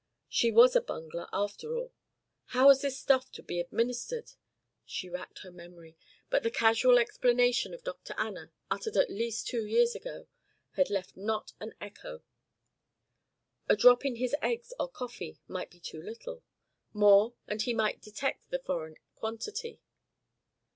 She 0.27 0.49
was 0.51 0.75
a 0.75 0.81
bungler 0.81 1.27
after 1.31 1.75
all. 1.77 1.93
How 2.45 2.65
was 2.69 2.81
the 2.81 2.89
stuff 2.89 3.31
to 3.33 3.43
be 3.43 3.59
administered? 3.59 4.31
She 4.83 5.09
racked 5.11 5.43
her 5.43 5.51
memory, 5.51 5.95
but 6.31 6.41
the 6.41 6.49
casual 6.49 6.97
explanation 6.97 7.71
of 7.71 7.83
Dr. 7.83 8.15
Anna, 8.17 8.51
uttered 8.71 8.97
at 8.97 9.11
least 9.11 9.45
two 9.45 9.63
years 9.63 9.93
ago, 9.93 10.25
had 10.71 10.89
left 10.89 11.15
not 11.15 11.53
an 11.59 11.75
echo. 11.79 12.23
A 13.69 13.75
drop 13.75 14.03
in 14.03 14.15
his 14.15 14.35
eggs 14.41 14.73
or 14.79 14.89
coffee 14.89 15.37
might 15.47 15.69
be 15.69 15.79
too 15.79 16.01
little; 16.01 16.41
more, 16.93 17.35
and 17.47 17.61
he 17.61 17.75
might 17.75 18.01
detect 18.01 18.49
the 18.49 18.57
foreign 18.57 18.95
quantity. 19.13 19.81